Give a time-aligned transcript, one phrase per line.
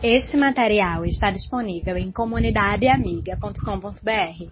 [0.00, 4.48] Este material está disponível em comunidadeamiga.com.br.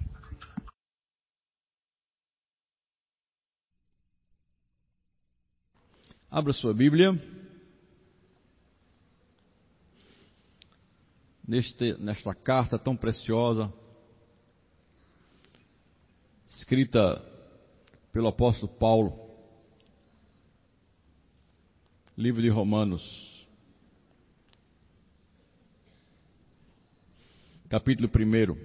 [6.29, 7.13] Abra sua Bíblia.
[11.47, 13.73] Neste, nesta carta tão preciosa,
[16.49, 17.23] escrita
[18.13, 19.31] pelo apóstolo Paulo,
[22.19, 23.26] livro de Romanos.
[27.69, 28.57] Capítulo 1.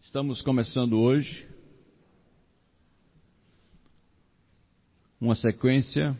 [0.00, 1.48] Estamos começando hoje
[5.20, 6.16] uma sequência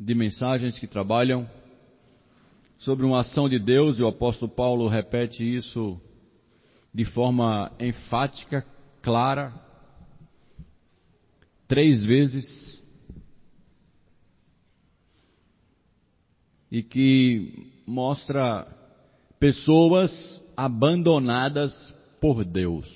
[0.00, 1.48] de mensagens que trabalham
[2.78, 6.00] sobre uma ação de Deus, e o apóstolo Paulo repete isso
[6.92, 8.66] de forma enfática,
[9.02, 9.65] clara,
[11.66, 12.82] três vezes
[16.70, 18.66] e que mostra
[19.38, 22.86] pessoas abandonadas por Deus.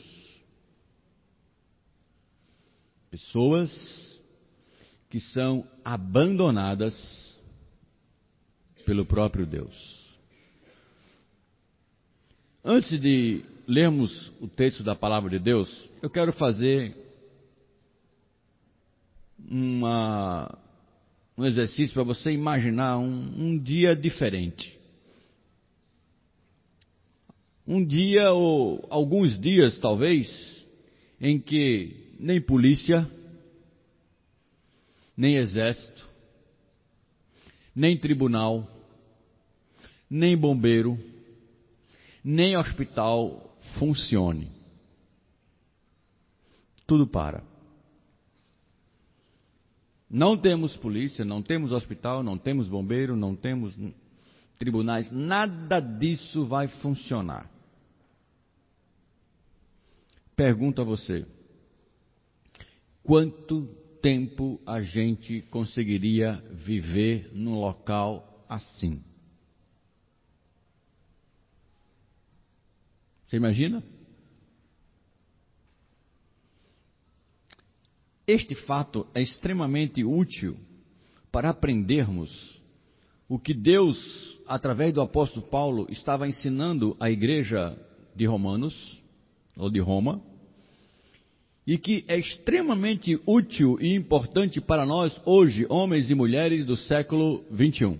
[3.10, 4.20] Pessoas
[5.08, 7.38] que são abandonadas
[8.86, 10.00] pelo próprio Deus.
[12.64, 17.09] Antes de lermos o texto da palavra de Deus, eu quero fazer
[19.48, 20.58] uma,
[21.36, 23.06] um exercício para você imaginar um,
[23.38, 24.78] um dia diferente.
[27.66, 30.66] Um dia ou alguns dias, talvez,
[31.20, 33.08] em que nem polícia,
[35.16, 36.08] nem exército,
[37.74, 38.68] nem tribunal,
[40.08, 40.98] nem bombeiro,
[42.24, 44.50] nem hospital funcione.
[46.86, 47.49] Tudo para.
[50.10, 53.78] Não temos polícia, não temos hospital, não temos bombeiro, não temos
[54.58, 57.48] tribunais, nada disso vai funcionar.
[60.34, 61.24] Pergunto a você:
[63.04, 63.66] quanto
[64.02, 69.04] tempo a gente conseguiria viver num local assim?
[73.28, 73.80] Você imagina?
[78.30, 80.56] Este fato é extremamente útil
[81.32, 82.62] para aprendermos
[83.28, 87.76] o que Deus, através do apóstolo Paulo, estava ensinando à igreja
[88.14, 89.02] de Romanos,
[89.56, 90.22] ou de Roma,
[91.66, 97.44] e que é extremamente útil e importante para nós hoje, homens e mulheres do século
[97.50, 97.98] 21.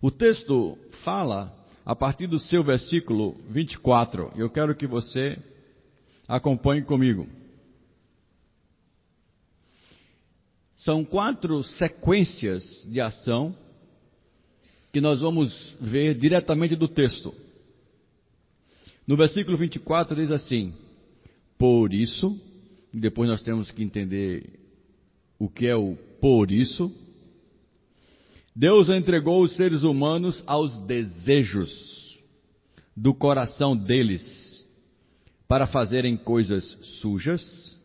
[0.00, 4.32] O texto fala a partir do seu versículo 24.
[4.34, 5.40] Eu quero que você
[6.26, 7.26] Acompanhe comigo.
[10.78, 13.56] São quatro sequências de ação
[14.92, 17.32] que nós vamos ver diretamente do texto.
[19.06, 20.74] No versículo 24 diz assim:
[21.56, 22.38] Por isso,
[22.92, 24.58] depois nós temos que entender
[25.38, 26.92] o que é o por isso.
[28.54, 32.20] Deus entregou os seres humanos aos desejos
[32.94, 34.51] do coração deles
[35.52, 37.78] para fazerem coisas sujas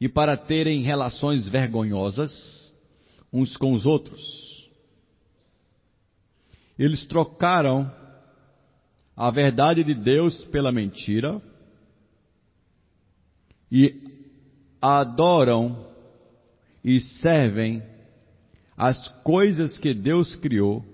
[0.00, 2.72] e para terem relações vergonhosas
[3.32, 4.68] uns com os outros.
[6.76, 7.88] Eles trocaram
[9.16, 11.40] a verdade de Deus pela mentira
[13.70, 14.02] e
[14.80, 15.86] adoram
[16.82, 17.80] e servem
[18.76, 20.84] as coisas que Deus criou,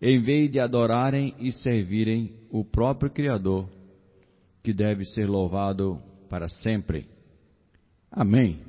[0.00, 3.75] em vez de adorarem e servirem o próprio Criador
[4.66, 7.06] que deve ser louvado para sempre.
[8.10, 8.64] Amém.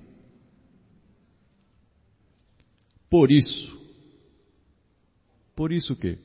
[3.09, 3.75] Por isso,
[5.56, 6.19] por isso que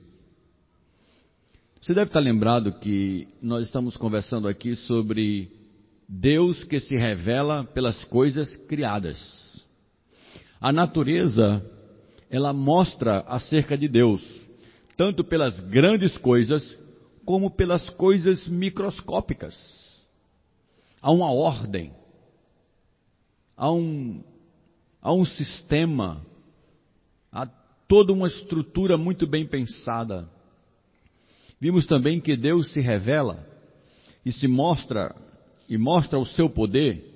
[1.80, 5.50] você deve estar lembrado que nós estamos conversando aqui sobre
[6.06, 9.66] Deus que se revela pelas coisas criadas.
[10.60, 11.64] A natureza,
[12.28, 14.22] ela mostra acerca de Deus,
[14.98, 16.78] tanto pelas grandes coisas
[17.24, 19.54] como pelas coisas microscópicas.
[21.00, 21.92] Há uma ordem,
[23.56, 24.22] há um,
[25.00, 26.24] há um sistema,
[27.30, 27.46] há
[27.88, 30.28] toda uma estrutura muito bem pensada.
[31.60, 33.46] Vimos também que Deus se revela
[34.24, 35.14] e se mostra
[35.68, 37.10] e mostra o seu poder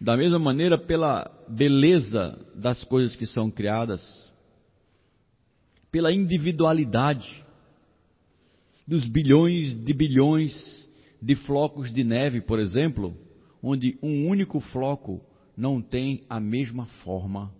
[0.00, 4.02] da mesma maneira pela beleza das coisas que são criadas,
[5.90, 7.45] pela individualidade
[8.86, 10.86] dos bilhões de bilhões
[11.20, 13.16] de flocos de neve, por exemplo,
[13.62, 15.20] onde um único floco
[15.56, 17.52] não tem a mesma forma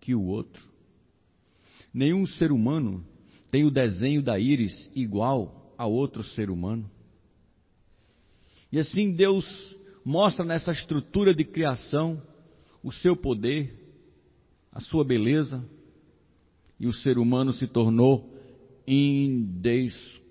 [0.00, 0.62] que o outro.
[1.92, 3.04] Nenhum ser humano
[3.50, 6.90] tem o desenho da íris igual a outro ser humano.
[8.70, 12.22] E assim Deus mostra nessa estrutura de criação
[12.82, 13.78] o seu poder,
[14.72, 15.62] a sua beleza,
[16.80, 18.32] e o ser humano se tornou
[18.86, 20.21] indesculpável.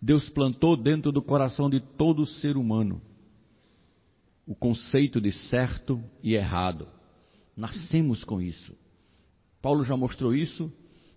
[0.00, 3.02] Deus plantou dentro do coração de todo ser humano
[4.50, 6.88] o conceito de certo e errado.
[7.56, 8.74] Nascemos com isso.
[9.62, 10.72] Paulo já mostrou isso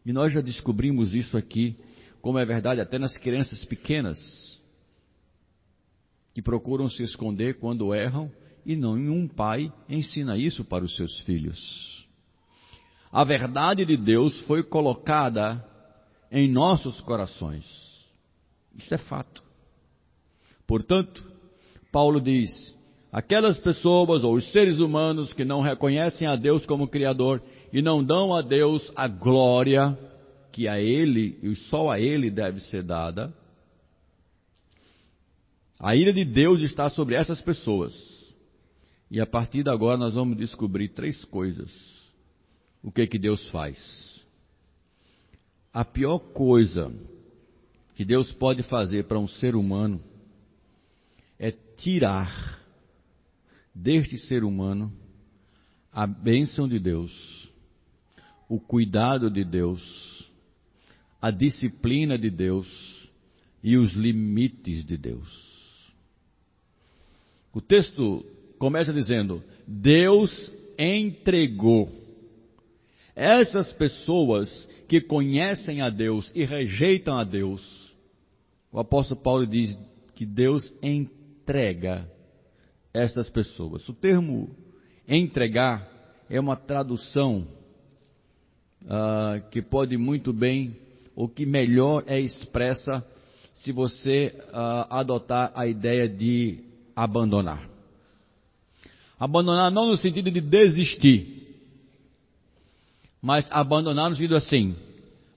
[0.06, 1.76] e nós já descobrimos isso aqui,
[2.22, 4.62] como é verdade até nas crianças pequenas,
[6.32, 8.32] que procuram se esconder quando erram
[8.64, 11.93] e nenhum pai ensina isso para os seus filhos.
[13.14, 15.64] A verdade de Deus foi colocada
[16.32, 17.64] em nossos corações.
[18.76, 19.44] Isso é fato.
[20.66, 21.24] Portanto,
[21.92, 22.76] Paulo diz:
[23.12, 27.40] aquelas pessoas ou os seres humanos que não reconhecem a Deus como Criador
[27.72, 29.96] e não dão a Deus a glória
[30.52, 33.32] que a Ele e só a Ele deve ser dada,
[35.80, 37.94] a ira de Deus está sobre essas pessoas.
[39.12, 42.03] E a partir de agora nós vamos descobrir três coisas.
[42.84, 44.22] O que que Deus faz?
[45.74, 46.94] A pior coisa
[47.96, 50.02] que Deus pode fazer para um ser humano
[51.40, 52.60] é tirar
[53.74, 54.92] deste ser humano
[55.92, 57.50] a bênção de Deus,
[58.50, 60.30] o cuidado de Deus,
[61.22, 62.68] a disciplina de Deus
[63.64, 65.94] e os limites de Deus.
[67.54, 68.26] O texto
[68.58, 72.03] começa dizendo: Deus entregou.
[73.16, 77.94] Essas pessoas que conhecem a Deus e rejeitam a Deus,
[78.72, 79.78] o apóstolo Paulo diz
[80.16, 82.10] que Deus entrega
[82.94, 83.88] essas pessoas.
[83.88, 84.50] O termo
[85.08, 85.88] entregar
[86.30, 87.48] é uma tradução
[88.84, 90.76] uh, que pode muito bem,
[91.16, 93.06] ou que melhor é expressa
[93.54, 96.60] se você uh, adotar a ideia de
[96.96, 97.70] abandonar.
[99.20, 101.43] Abandonar não no sentido de desistir,
[103.24, 104.76] mas abandonar no sentido assim: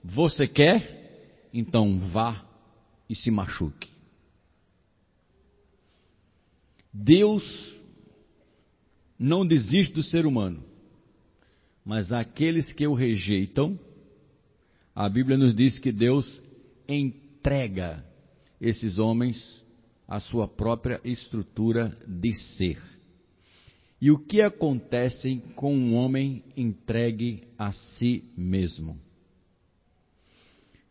[0.03, 2.45] você quer, então vá
[3.09, 3.89] e se machuque.
[6.91, 7.73] Deus
[9.17, 10.61] não desiste do ser humano,
[11.85, 13.79] mas aqueles que o rejeitam,
[14.93, 16.41] a Bíblia nos diz que Deus
[16.89, 18.03] entrega
[18.59, 19.63] esses homens
[20.05, 22.81] a sua própria estrutura de ser.
[23.99, 28.99] E o que acontece com um homem entregue a si mesmo?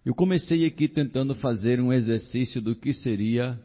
[0.05, 3.59] Eu comecei aqui tentando fazer um exercício do que seria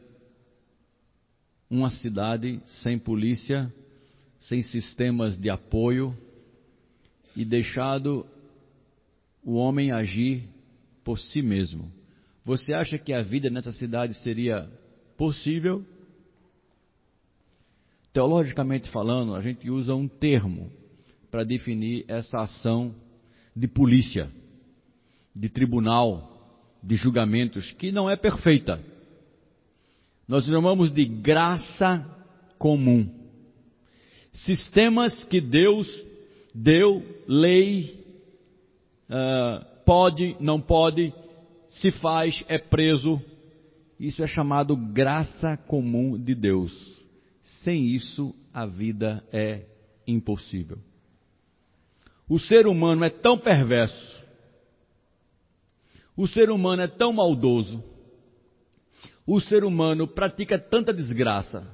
[1.69, 3.71] uma cidade sem polícia,
[4.39, 6.15] sem sistemas de apoio
[7.35, 8.25] e deixado
[9.43, 10.43] o homem agir
[11.03, 11.91] por si mesmo.
[12.43, 14.69] Você acha que a vida nessa cidade seria
[15.15, 15.85] possível.
[18.13, 20.71] Teologicamente falando, a gente usa um termo
[21.29, 22.93] para definir essa ação
[23.55, 24.29] de polícia,
[25.33, 26.29] de tribunal,
[26.83, 28.81] de julgamentos, que não é perfeita.
[30.27, 32.05] Nós chamamos de graça
[32.57, 33.09] comum.
[34.33, 35.87] Sistemas que Deus
[36.53, 38.03] deu, lei,
[39.09, 41.13] uh, pode, não pode,
[41.69, 43.21] se faz, é preso,
[43.99, 47.00] isso é chamado graça comum de Deus.
[47.41, 49.65] Sem isso, a vida é
[50.07, 50.77] impossível.
[52.27, 54.25] O ser humano é tão perverso,
[56.15, 57.83] o ser humano é tão maldoso,
[59.25, 61.67] o ser humano pratica tanta desgraça,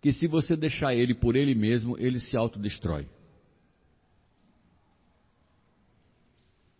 [0.00, 3.08] que se você deixar ele por ele mesmo, ele se autodestrói.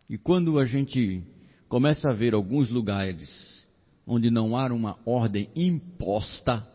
[0.09, 1.23] E quando a gente
[1.69, 3.67] começa a ver alguns lugares
[4.07, 6.67] onde não há uma ordem imposta,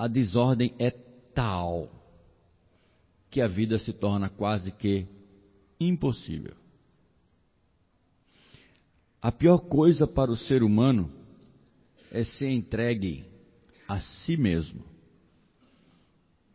[0.00, 0.90] a desordem é
[1.34, 1.86] tal
[3.30, 5.06] que a vida se torna quase que
[5.78, 6.54] impossível.
[9.20, 11.12] A pior coisa para o ser humano
[12.10, 13.26] é ser entregue
[13.86, 14.82] a si mesmo.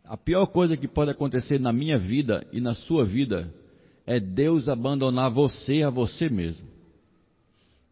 [0.02, 3.54] A pior coisa que pode acontecer na minha vida e na sua vida
[4.04, 6.66] é Deus abandonar você a você mesmo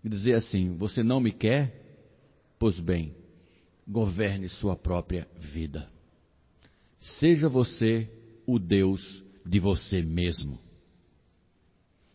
[0.03, 1.81] e dizer assim: Você não me quer?
[2.59, 3.15] Pois bem,
[3.87, 5.91] governe sua própria vida.
[6.99, 8.11] Seja você
[8.47, 10.59] o Deus de você mesmo.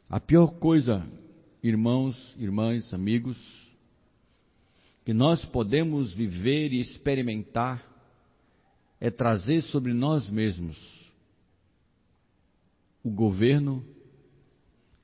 [0.09, 1.05] A pior coisa,
[1.61, 3.37] irmãos, irmãs, amigos,
[5.05, 7.85] que nós podemos viver e experimentar
[8.99, 10.77] é trazer sobre nós mesmos
[13.03, 13.85] o governo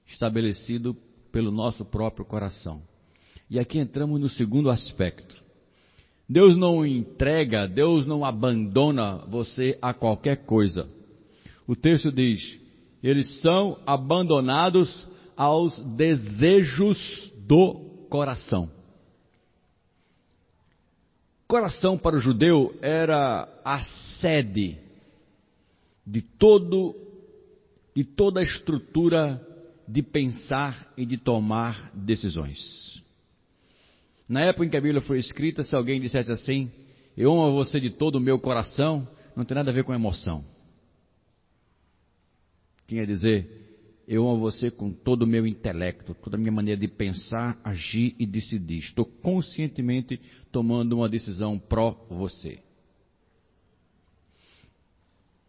[0.05, 0.95] estabelecido
[1.31, 2.81] pelo nosso próprio coração.
[3.49, 5.44] E aqui entramos no segundo aspecto.
[6.27, 10.89] Deus não entrega, Deus não abandona você a qualquer coisa.
[11.67, 12.59] O texto diz:
[13.03, 17.75] eles são abandonados aos desejos do
[18.09, 18.69] coração.
[21.47, 23.81] Coração para o judeu era a
[24.19, 24.79] sede
[26.05, 26.95] de todo
[27.95, 29.41] de toda a estrutura
[29.87, 33.01] de pensar e de tomar decisões.
[34.27, 36.71] Na época em que a Bíblia foi escrita, se alguém dissesse assim:
[37.15, 40.43] Eu amo você de todo o meu coração, não tem nada a ver com emoção.
[42.87, 43.47] Tinha dizer:
[44.07, 48.15] Eu amo você com todo o meu intelecto, toda a minha maneira de pensar, agir
[48.17, 48.79] e decidir.
[48.79, 50.19] Estou conscientemente
[50.51, 52.59] tomando uma decisão pró você.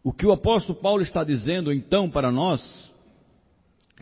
[0.03, 2.93] O que o apóstolo Paulo está dizendo então para nós,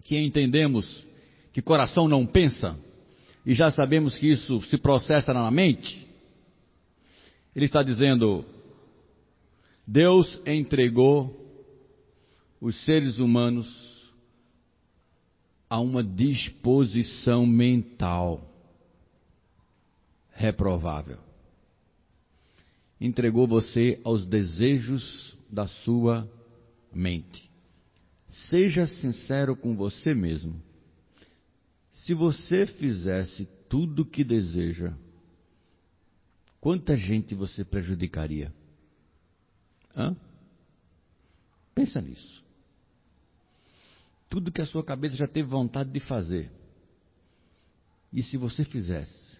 [0.04, 1.06] que entendemos
[1.52, 2.78] que coração não pensa,
[3.46, 6.08] e já sabemos que isso se processa na mente,
[7.56, 8.44] ele está dizendo:
[9.86, 11.44] Deus entregou
[12.60, 14.04] os seres humanos
[15.70, 18.52] a uma disposição mental
[20.32, 21.20] reprovável.
[23.00, 26.30] Entregou você aos desejos da sua
[26.94, 27.50] mente.
[28.28, 30.62] Seja sincero com você mesmo.
[31.96, 34.94] Se você fizesse tudo o que deseja,
[36.60, 38.54] quanta gente você prejudicaria?
[39.96, 40.16] Hã?
[41.74, 42.44] Pensa nisso.
[44.30, 46.52] Tudo que a sua cabeça já teve vontade de fazer.
[48.12, 49.38] E se você fizesse,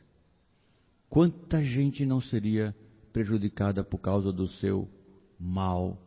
[1.10, 2.74] quanta gente não seria
[3.12, 4.90] prejudicada por causa do seu
[5.38, 6.02] mau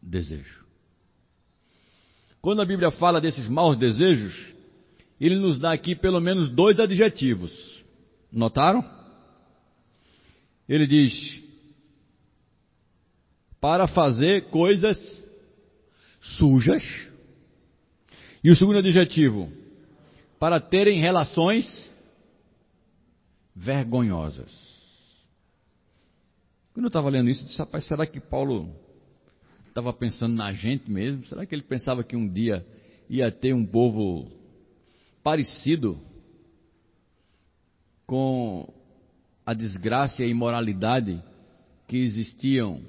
[0.00, 0.64] desejo?
[2.40, 4.55] Quando a Bíblia fala desses maus desejos,
[5.20, 7.84] ele nos dá aqui pelo menos dois adjetivos.
[8.30, 8.84] Notaram?
[10.68, 11.42] Ele diz:
[13.60, 15.24] para fazer coisas
[16.20, 16.82] sujas.
[18.42, 19.50] E o segundo adjetivo,
[20.38, 21.90] para terem relações
[23.54, 24.52] vergonhosas.
[26.72, 28.70] Quando eu estava lendo isso, eu disse, rapaz, será que Paulo
[29.66, 31.24] estava pensando na gente mesmo?
[31.24, 32.64] Será que ele pensava que um dia
[33.08, 34.30] ia ter um povo
[35.26, 35.98] parecido
[38.06, 38.72] com
[39.44, 41.20] a desgraça e a imoralidade
[41.88, 42.80] que existiam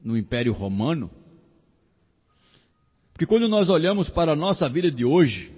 [0.00, 1.10] no Império Romano?
[3.12, 5.52] Porque quando nós olhamos para a nossa vida de hoje,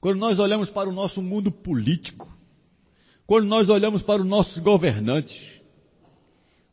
[0.00, 2.32] quando nós olhamos para o nosso mundo político,
[3.26, 5.36] quando nós olhamos para os nossos governantes,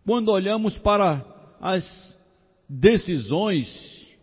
[0.06, 1.26] quando olhamos para
[1.60, 2.16] as
[2.70, 4.16] decisões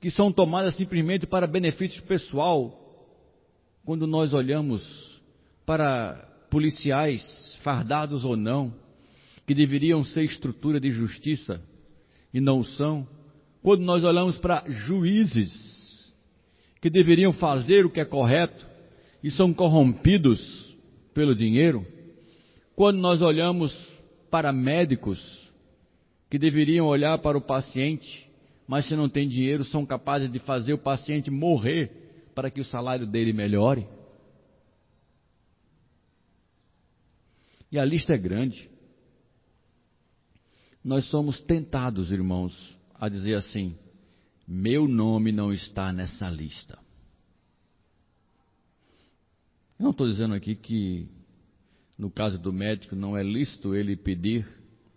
[0.00, 2.85] que são tomadas simplesmente para benefício pessoal,
[3.86, 4.84] quando nós olhamos
[5.64, 6.16] para
[6.50, 8.74] policiais, fardados ou não,
[9.46, 11.62] que deveriam ser estrutura de justiça
[12.34, 13.06] e não são,
[13.62, 16.12] quando nós olhamos para juízes
[16.80, 18.66] que deveriam fazer o que é correto
[19.22, 20.76] e são corrompidos
[21.14, 21.86] pelo dinheiro,
[22.74, 23.72] quando nós olhamos
[24.28, 25.48] para médicos
[26.28, 28.28] que deveriam olhar para o paciente,
[28.66, 32.05] mas se não tem dinheiro são capazes de fazer o paciente morrer
[32.36, 33.88] para que o salário dele melhore.
[37.72, 38.70] E a lista é grande.
[40.84, 42.54] Nós somos tentados, irmãos,
[42.94, 43.74] a dizer assim:
[44.46, 46.78] meu nome não está nessa lista.
[49.78, 51.08] Eu não estou dizendo aqui que,
[51.96, 54.46] no caso do médico, não é lícito ele pedir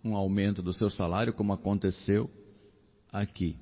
[0.04, 2.30] um aumento do seu salário, como aconteceu
[3.10, 3.58] aqui.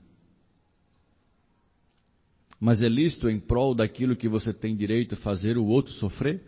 [2.60, 6.42] Mas é lícito em prol daquilo que você tem direito a fazer o outro sofrer?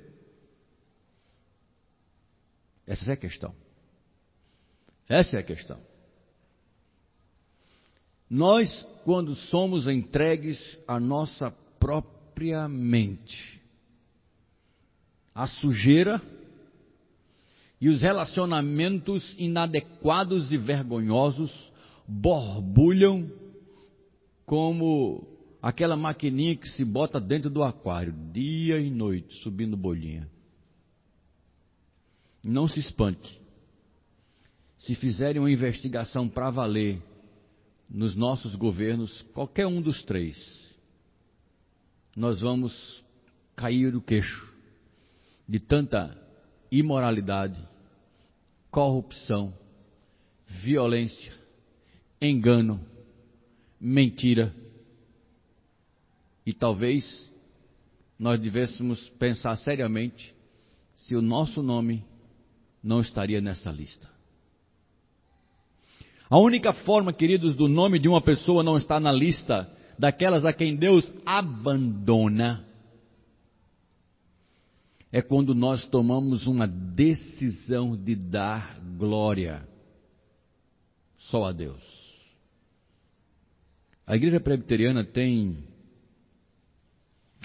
[2.86, 3.54] Essa é a questão.
[5.08, 5.80] Essa é a questão.
[8.28, 13.60] Nós, quando somos entregues à nossa própria mente,
[15.34, 16.20] a sujeira
[17.80, 21.72] e os relacionamentos inadequados e vergonhosos
[22.06, 23.30] borbulham
[24.44, 25.26] como
[25.62, 30.28] aquela maquininha que se bota dentro do aquário, dia e noite, subindo bolinha.
[32.42, 33.40] Não se espante.
[34.78, 37.02] Se fizerem uma investigação para valer
[37.88, 40.36] nos nossos governos, qualquer um dos três,
[42.16, 43.04] nós vamos
[43.54, 44.56] cair o queixo
[45.46, 46.16] de tanta
[46.70, 47.62] imoralidade,
[48.70, 49.52] corrupção,
[50.46, 51.32] violência,
[52.20, 52.80] engano,
[53.80, 54.54] mentira.
[56.44, 57.30] E talvez
[58.18, 60.34] nós devêssemos pensar seriamente
[60.94, 62.04] se o nosso nome
[62.82, 64.08] não estaria nessa lista.
[66.28, 70.52] A única forma, queridos, do nome de uma pessoa não estar na lista daquelas a
[70.52, 72.64] quem Deus abandona
[75.12, 79.66] é quando nós tomamos uma decisão de dar glória
[81.16, 81.82] só a Deus.
[84.06, 85.69] A Igreja Presbiteriana tem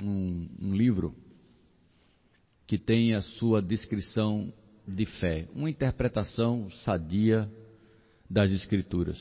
[0.02, 1.16] um, um livro
[2.68, 4.52] que tem a sua descrição
[4.88, 7.50] de fé, uma interpretação sadia
[8.30, 9.20] das Escrituras.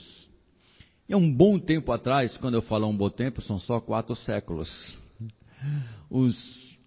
[1.08, 4.14] E há um bom tempo atrás, quando eu falo um bom tempo, são só quatro
[4.16, 4.98] séculos,
[6.10, 6.78] os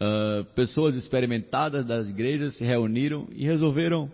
[0.00, 4.10] uh, pessoas experimentadas das igrejas se reuniram e resolveram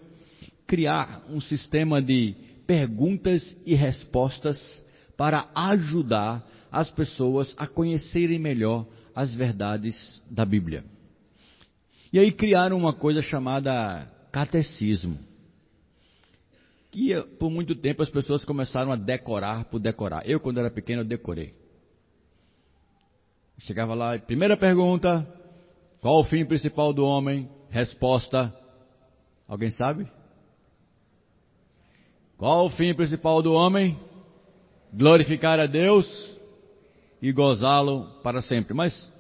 [0.67, 2.35] criar um sistema de
[2.67, 4.83] perguntas e respostas
[5.17, 10.83] para ajudar as pessoas a conhecerem melhor as verdades da Bíblia.
[12.11, 15.19] E aí criaram uma coisa chamada catecismo.
[16.91, 20.27] Que por muito tempo as pessoas começaram a decorar por decorar.
[20.27, 21.55] Eu, quando era pequeno, eu decorei.
[23.59, 25.27] Chegava lá, primeira pergunta,
[26.01, 27.49] qual o fim principal do homem?
[27.69, 28.55] Resposta:
[29.47, 30.07] Alguém sabe?
[32.39, 33.99] Qual o fim principal do homem?
[34.93, 36.32] Glorificar a Deus
[37.23, 38.75] e gozá-lo para sempre.
[38.75, 39.11] Mas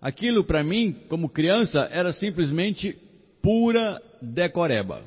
[0.00, 2.92] aquilo para mim, como criança, era simplesmente
[3.40, 5.02] pura decoreba.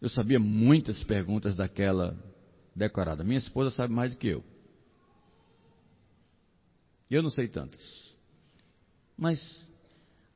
[0.00, 2.16] Eu sabia muitas perguntas daquela
[2.74, 3.24] decorada.
[3.24, 4.44] Minha esposa sabe mais do que eu.
[7.10, 8.14] Eu não sei tantas.
[9.16, 9.66] Mas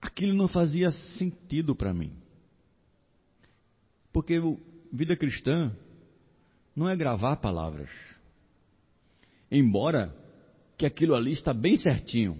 [0.01, 2.13] aquilo não fazia sentido para mim.
[4.13, 4.41] Porque
[4.93, 5.73] vida cristã
[6.75, 7.89] não é gravar palavras.
[9.53, 10.17] Embora
[10.79, 12.39] que aquilo ali está bem certinho.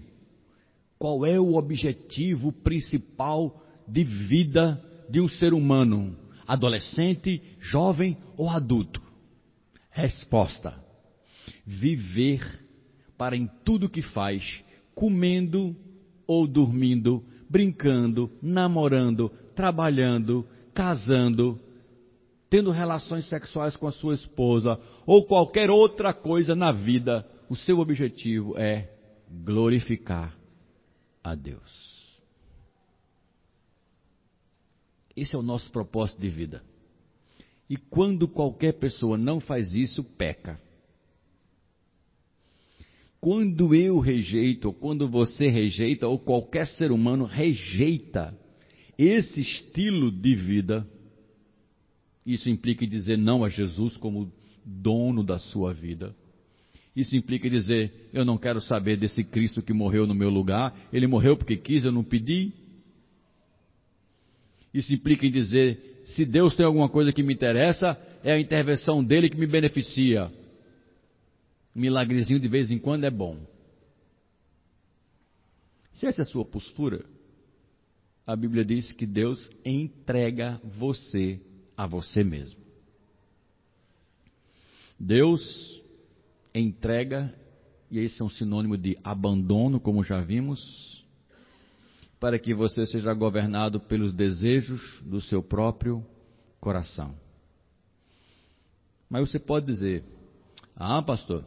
[0.97, 8.99] Qual é o objetivo principal de vida de um ser humano, adolescente, jovem ou adulto?
[9.91, 10.83] Resposta:
[11.63, 12.41] viver
[13.15, 14.63] para em tudo que faz,
[14.95, 15.75] comendo,
[16.25, 21.59] ou dormindo, brincando, namorando, trabalhando, casando,
[22.53, 27.79] tendo relações sexuais com a sua esposa ou qualquer outra coisa na vida, o seu
[27.79, 28.91] objetivo é
[29.43, 30.37] glorificar
[31.23, 32.21] a Deus.
[35.15, 36.61] Esse é o nosso propósito de vida.
[37.67, 40.61] E quando qualquer pessoa não faz isso, peca.
[43.19, 48.37] Quando eu rejeito, ou quando você rejeita, ou qualquer ser humano rejeita
[48.95, 50.87] esse estilo de vida,
[52.25, 54.31] isso implica dizer não a Jesus como
[54.65, 56.15] dono da sua vida.
[56.95, 61.07] Isso implica dizer: eu não quero saber desse Cristo que morreu no meu lugar, ele
[61.07, 62.53] morreu porque quis, eu não pedi.
[64.73, 69.03] Isso implica em dizer: se Deus tem alguma coisa que me interessa, é a intervenção
[69.03, 70.31] dele que me beneficia
[71.75, 73.37] milagrezinho de vez em quando é bom.
[75.91, 77.03] Se essa é a sua postura,
[78.25, 81.41] a Bíblia diz que Deus entrega você
[81.77, 82.61] a você mesmo.
[84.99, 85.81] Deus
[86.53, 87.33] entrega,
[87.89, 91.03] e esse é um sinônimo de abandono, como já vimos,
[92.19, 96.05] para que você seja governado pelos desejos do seu próprio
[96.59, 97.15] coração.
[99.09, 100.05] Mas você pode dizer:
[100.75, 101.43] Ah, pastor,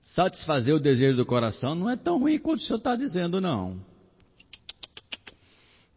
[0.00, 3.80] satisfazer o desejo do coração não é tão ruim quanto o senhor está dizendo, não.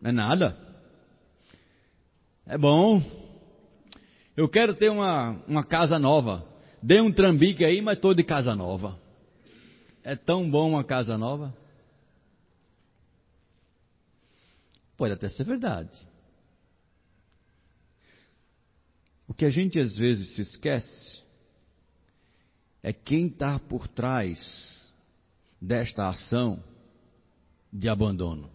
[0.02, 0.58] Não é nada.
[2.46, 3.02] É bom.
[4.40, 6.48] Eu quero ter uma, uma casa nova.
[6.82, 8.98] Dê um trambique aí, mas estou de casa nova.
[10.02, 11.54] É tão bom uma casa nova?
[14.96, 15.92] Pode até ser verdade.
[19.28, 21.22] O que a gente às vezes se esquece
[22.82, 24.90] é quem está por trás
[25.60, 26.64] desta ação
[27.74, 28.50] de abandono.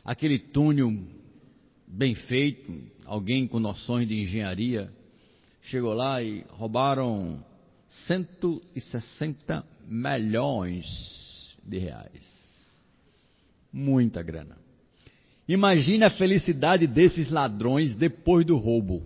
[0.04, 0.92] Aquele túnel
[1.88, 2.74] bem feito,
[3.06, 4.92] alguém com noções de engenharia
[5.64, 7.44] chegou lá e roubaram
[8.08, 12.44] 160 milhões de reais.
[13.72, 14.58] Muita grana.
[15.48, 19.06] Imagine a felicidade desses ladrões depois do roubo.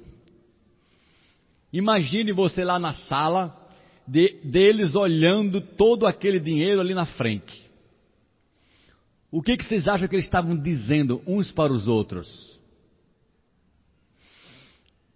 [1.71, 3.55] Imagine você lá na sala
[4.07, 7.67] de, deles olhando todo aquele dinheiro ali na frente.
[9.29, 12.57] O que, que vocês acham que eles estavam dizendo uns para os outros?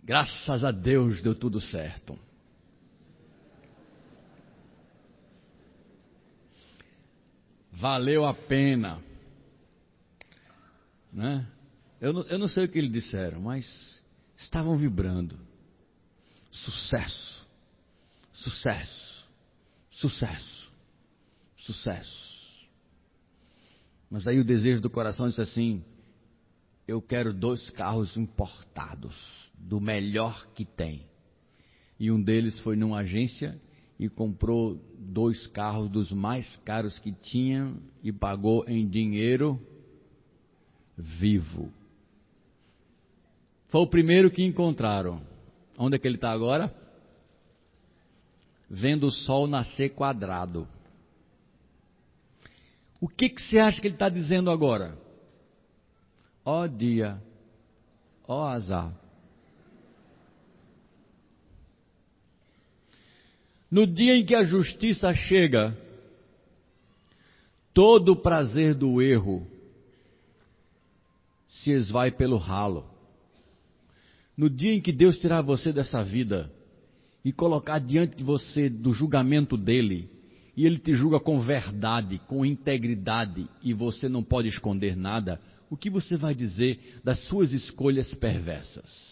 [0.03, 2.17] Graças a Deus deu tudo certo.
[7.81, 9.01] Valeu a pena.
[11.11, 11.45] Né?
[11.99, 14.01] Eu, não, eu não sei o que eles disseram, mas
[14.37, 15.37] estavam vibrando.
[16.51, 17.47] Sucesso,
[18.31, 19.27] sucesso,
[19.89, 20.71] sucesso,
[21.57, 22.31] sucesso.
[24.09, 25.83] Mas aí o desejo do coração disse assim:
[26.87, 29.15] eu quero dois carros importados,
[29.55, 31.05] do melhor que tem.
[31.99, 33.59] E um deles foi numa agência
[34.01, 37.71] e comprou dois carros dos mais caros que tinha
[38.03, 39.61] e pagou em dinheiro
[40.97, 41.71] vivo.
[43.67, 45.21] Foi o primeiro que encontraram.
[45.77, 46.73] Onde é que ele está agora?
[48.67, 50.67] Vendo o sol nascer quadrado.
[52.99, 54.97] O que, que você acha que ele está dizendo agora?
[56.43, 57.21] Ó dia,
[58.27, 58.99] ó azar.
[63.71, 65.77] No dia em que a justiça chega,
[67.73, 69.47] todo o prazer do erro
[71.47, 72.85] se esvai pelo ralo.
[74.35, 76.51] No dia em que Deus tirar você dessa vida
[77.23, 80.09] e colocar diante de você do julgamento dele,
[80.57, 85.77] e ele te julga com verdade, com integridade, e você não pode esconder nada, o
[85.77, 89.10] que você vai dizer das suas escolhas perversas?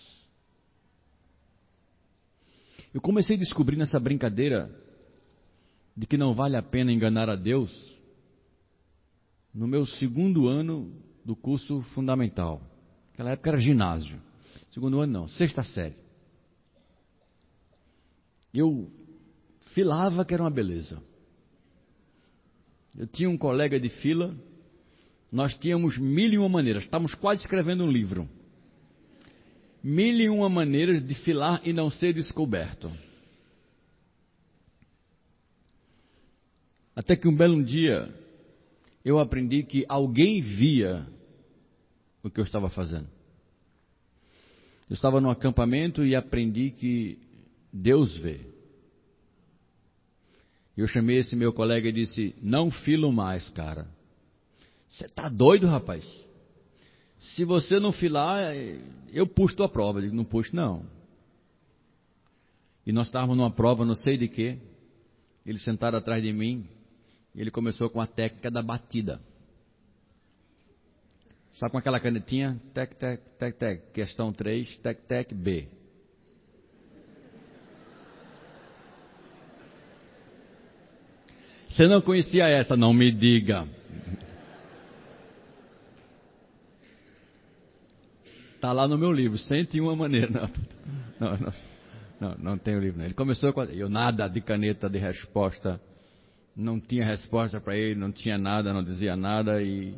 [2.93, 4.69] Eu comecei a descobrir nessa brincadeira
[5.95, 7.69] de que não vale a pena enganar a Deus
[9.53, 10.91] no meu segundo ano
[11.23, 12.61] do curso fundamental.
[13.11, 14.19] Naquela época era ginásio.
[14.71, 15.95] Segundo ano não, sexta série.
[18.51, 18.89] Eu
[19.73, 21.01] filava que era uma beleza.
[22.97, 24.35] Eu tinha um colega de fila,
[25.31, 28.27] nós tínhamos mil e uma maneiras, estávamos quase escrevendo um livro
[29.83, 32.91] mil e uma maneiras de filar e não ser descoberto.
[36.95, 38.13] Até que um belo dia
[39.05, 41.07] eu aprendi que alguém via
[42.21, 43.07] o que eu estava fazendo.
[44.89, 47.19] Eu estava num acampamento e aprendi que
[47.71, 48.41] Deus vê.
[50.75, 53.87] Eu chamei esse meu colega e disse: Não filo mais, cara.
[54.87, 56.03] Você está doido, rapaz?
[57.19, 58.53] Se você não filar,
[59.11, 59.99] eu puxo tua prova.
[59.99, 60.85] Eu digo, não puxo, não.
[62.85, 64.57] E nós estávamos numa prova, não sei de quê.
[65.45, 66.65] Eles sentaram atrás de mim.
[67.35, 69.21] E ele começou com a técnica da batida.
[71.53, 72.59] Sabe com aquela canetinha?
[72.73, 73.91] Tec, tec, tec, tec.
[73.91, 75.67] Questão 3, tec, tec, B.
[81.67, 82.77] Você não conhecia essa?
[82.77, 83.67] Não me diga.
[88.69, 90.31] Está lá no meu livro, 101 maneiras.
[91.19, 91.53] Não, não, não,
[92.21, 93.01] não, não tem o livro.
[93.01, 93.63] Ele começou com.
[93.63, 95.81] Eu nada de caneta de resposta.
[96.55, 99.61] Não tinha resposta para ele, não tinha nada, não dizia nada.
[99.61, 99.95] E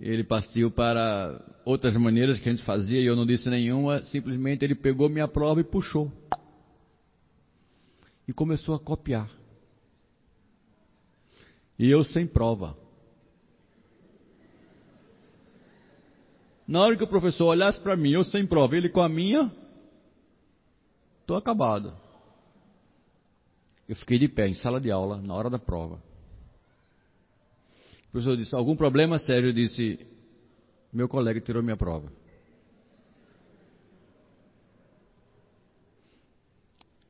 [0.00, 4.00] ele partiu para outras maneiras que a gente fazia e eu não disse nenhuma.
[4.04, 6.10] Simplesmente ele pegou minha prova e puxou.
[8.26, 9.28] E começou a copiar.
[11.78, 12.74] E eu sem prova.
[16.66, 19.52] Na hora que o professor olhasse para mim, eu sem prova, ele com a minha,
[21.20, 21.94] estou acabado.
[23.86, 25.96] Eu fiquei de pé em sala de aula, na hora da prova.
[28.08, 29.50] O professor disse: Algum problema sério?
[29.50, 29.98] Eu disse:
[30.90, 32.10] Meu colega tirou minha prova.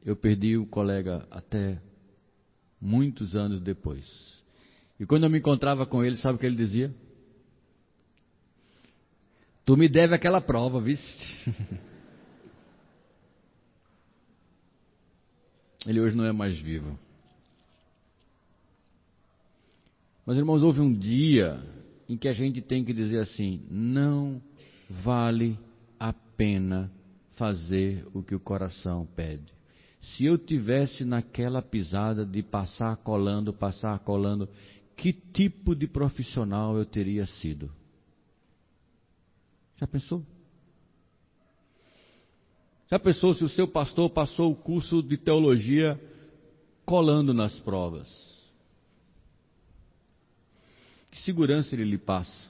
[0.04, 1.80] Eu perdi o colega até
[2.80, 4.42] muitos anos depois.
[4.98, 6.94] E quando eu me encontrava com ele, sabe o que ele dizia?
[9.64, 11.50] Tu me deve aquela prova, viste?
[15.86, 16.98] Ele hoje não é mais vivo.
[20.26, 21.62] Mas, irmãos, houve um dia
[22.08, 24.40] em que a gente tem que dizer assim: não
[24.88, 25.58] vale
[25.98, 26.90] a pena
[27.32, 29.52] fazer o que o coração pede.
[30.00, 34.48] Se eu tivesse naquela pisada de passar colando, passar colando,
[34.96, 37.70] que tipo de profissional eu teria sido?
[39.84, 40.22] Já pensou?
[42.90, 46.00] Já pensou se o seu pastor passou o curso de teologia
[46.86, 48.08] colando nas provas?
[51.10, 52.48] Que segurança ele lhe passa?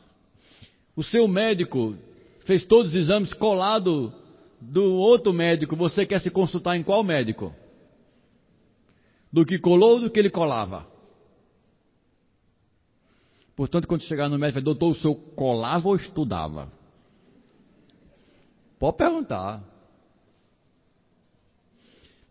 [0.94, 1.96] O seu médico
[2.46, 4.14] fez todos os exames colado
[4.60, 5.74] do outro médico.
[5.74, 7.52] Você quer se consultar em qual médico?
[9.32, 10.86] Do que colou ou do que ele colava?
[13.56, 16.83] Portanto, quando chegar no médico, doutor, o senhor colava ou estudava?
[18.78, 19.62] Pode perguntar.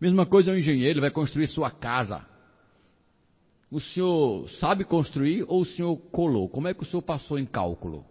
[0.00, 2.26] Mesma coisa um engenheiro, ele vai construir sua casa.
[3.70, 6.48] O senhor sabe construir ou o senhor colou?
[6.48, 8.04] Como é que o senhor passou em cálculo?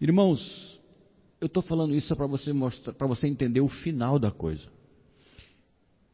[0.00, 0.80] Irmãos,
[1.40, 4.68] eu estou falando isso para você mostrar, para você entender o final da coisa.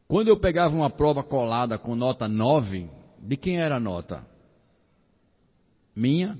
[0.07, 4.25] Quando eu pegava uma prova colada com nota 9, de quem era a nota?
[5.95, 6.39] Minha?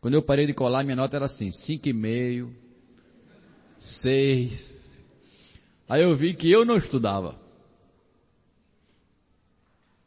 [0.00, 2.48] Quando eu parei de colar, minha nota era assim, 5,5,
[3.78, 5.06] seis.
[5.88, 7.34] Aí eu vi que eu não estudava.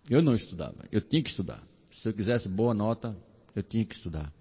[0.09, 0.85] Eu não estudava.
[0.91, 1.63] Eu tinha que estudar.
[1.93, 3.15] Se eu quisesse boa nota,
[3.55, 4.31] eu tinha que estudar.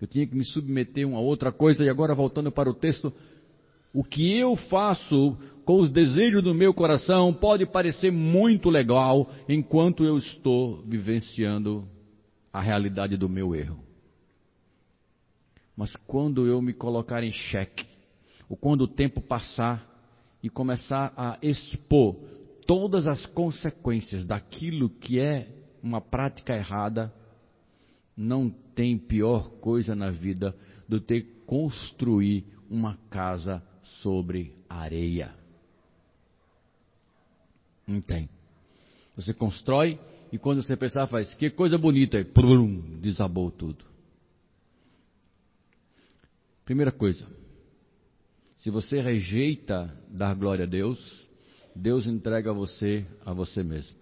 [0.00, 1.84] Eu tinha que me submeter a uma outra coisa.
[1.84, 3.12] E agora, voltando para o texto,
[3.92, 10.04] o que eu faço com os desejos do meu coração pode parecer muito legal enquanto
[10.04, 11.88] eu estou vivenciando
[12.52, 13.82] a realidade do meu erro.
[15.76, 17.86] Mas quando eu me colocar em xeque,
[18.48, 19.90] ou quando o tempo passar
[20.42, 22.16] e começar a expor
[22.66, 25.48] todas as consequências daquilo que é
[25.82, 27.12] uma prática errada,
[28.16, 30.56] não tem pior coisa na vida
[30.88, 33.62] do que construir uma casa
[34.02, 35.34] sobre areia.
[37.86, 38.28] Não tem.
[39.14, 39.98] Você constrói
[40.32, 42.24] e quando você pensar, faz que coisa bonita, e
[43.00, 43.93] desabou tudo.
[46.64, 47.26] Primeira coisa,
[48.56, 51.26] se você rejeita dar glória a Deus,
[51.76, 53.96] Deus entrega você a você mesmo.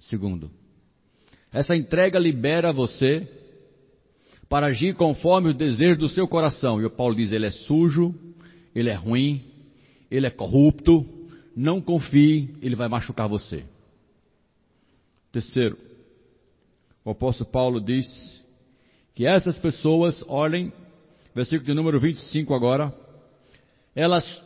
[0.00, 0.50] Segundo,
[1.52, 3.26] essa entrega libera você
[4.48, 6.80] para agir conforme os desejos do seu coração.
[6.80, 8.14] E o Paulo diz: ele é sujo,
[8.74, 9.44] ele é ruim,
[10.10, 11.04] ele é corrupto,
[11.54, 13.64] não confie, ele vai machucar você.
[15.32, 15.76] Terceiro,
[17.04, 18.06] o apóstolo Paulo diz
[19.14, 20.72] que essas pessoas olhem,
[21.38, 22.92] versículo de número 25 agora,
[23.94, 24.42] elas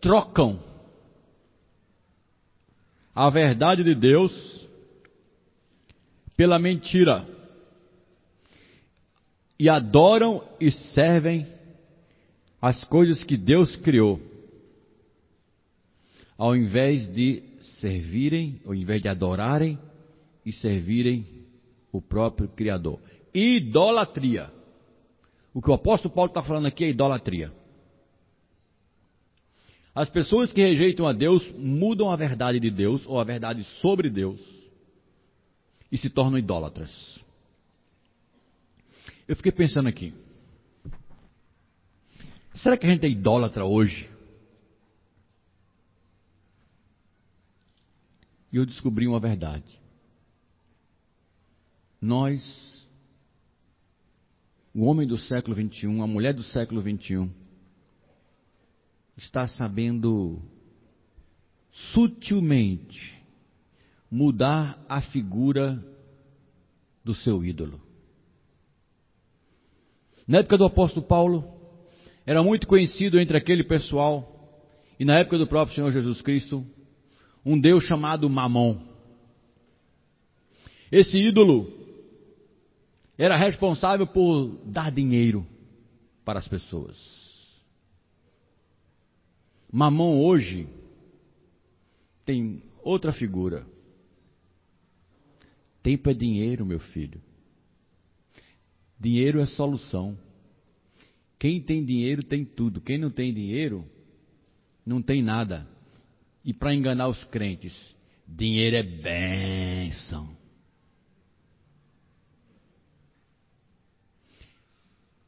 [0.00, 0.60] trocam
[3.14, 4.68] a verdade de Deus
[6.36, 7.24] pela mentira
[9.56, 11.46] e adoram e servem
[12.60, 14.20] as coisas que Deus criou,
[16.36, 19.78] ao invés de servirem, ao invés de adorarem
[20.44, 21.24] e servirem
[21.92, 22.98] o próprio Criador.
[23.32, 24.61] Idolatria.
[25.54, 27.52] O que o apóstolo Paulo está falando aqui é idolatria.
[29.94, 34.08] As pessoas que rejeitam a Deus mudam a verdade de Deus ou a verdade sobre
[34.08, 34.40] Deus
[35.90, 37.20] e se tornam idólatras.
[39.28, 40.14] Eu fiquei pensando aqui.
[42.54, 44.10] Será que a gente é idólatra hoje?
[48.50, 49.80] E eu descobri uma verdade.
[52.00, 52.71] Nós,
[54.74, 57.30] o homem do século 21, a mulher do século 21,
[59.16, 60.40] está sabendo
[61.70, 63.20] sutilmente
[64.10, 65.82] mudar a figura
[67.04, 67.80] do seu ídolo.
[70.26, 71.44] Na época do apóstolo Paulo,
[72.24, 74.28] era muito conhecido entre aquele pessoal,
[74.98, 76.64] e na época do próprio Senhor Jesus Cristo,
[77.44, 78.78] um Deus chamado Mamon.
[80.90, 81.81] Esse ídolo
[83.16, 85.46] era responsável por dar dinheiro
[86.24, 86.96] para as pessoas.
[89.70, 90.68] Mamon hoje
[92.24, 93.66] tem outra figura.
[95.82, 97.20] Tempo é dinheiro, meu filho.
[98.98, 100.16] Dinheiro é solução.
[101.38, 102.80] Quem tem dinheiro tem tudo.
[102.80, 103.84] Quem não tem dinheiro
[104.86, 105.66] não tem nada.
[106.44, 107.74] E para enganar os crentes,
[108.28, 110.36] dinheiro é bênção.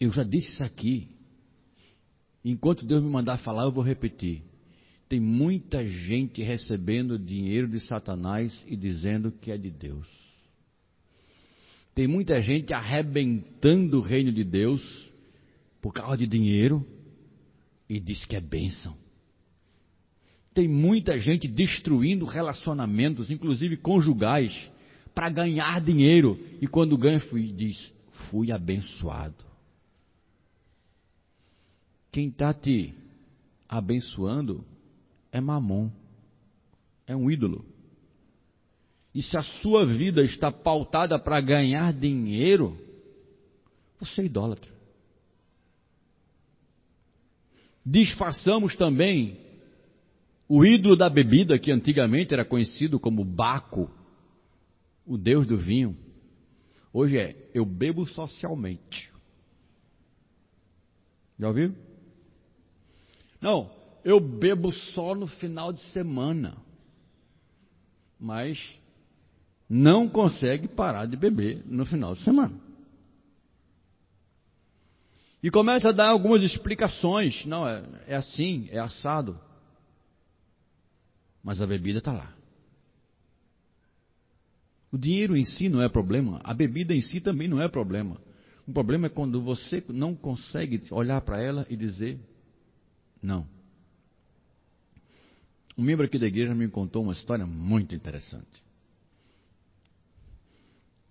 [0.01, 1.09] Eu já disse isso aqui.
[2.45, 4.43] Enquanto Deus me mandar falar, eu vou repetir.
[5.09, 10.07] Tem muita gente recebendo dinheiro de Satanás e dizendo que é de Deus.
[11.95, 14.83] Tem muita gente arrebentando o reino de Deus
[15.81, 16.85] por causa de dinheiro
[17.89, 18.97] e diz que é bênção.
[20.53, 24.71] Tem muita gente destruindo relacionamentos, inclusive conjugais,
[25.15, 27.21] para ganhar dinheiro e quando ganha
[27.55, 27.93] diz:
[28.31, 29.54] fui abençoado.
[32.15, 32.95] Quem está te
[33.69, 34.65] abençoando
[35.33, 35.91] é mamon,
[37.09, 37.65] é um ídolo.
[39.13, 42.79] E se a sua vida está pautada para ganhar dinheiro,
[43.99, 44.73] você é idólatra.
[47.85, 49.37] Disfarçamos também
[50.49, 53.91] o ídolo da bebida, que antigamente era conhecido como Baco,
[55.05, 55.99] o deus do vinho.
[56.93, 59.13] Hoje é eu bebo socialmente.
[61.41, 61.75] Já ouviu?
[63.45, 63.71] Não,
[64.03, 66.57] eu bebo só no final de semana.
[68.19, 68.59] Mas
[69.69, 72.59] não consegue parar de beber no final de semana.
[75.43, 77.45] E começa a dar algumas explicações.
[77.45, 79.39] Não, é, é assim, é assado.
[81.43, 82.35] Mas a bebida está lá.
[84.91, 88.17] O dinheiro em si não é problema, a bebida em si também não é problema.
[88.67, 92.19] O problema é quando você não consegue olhar para ela e dizer
[93.25, 93.47] não.
[95.77, 98.63] Um membro aqui da igreja me contou uma história muito interessante.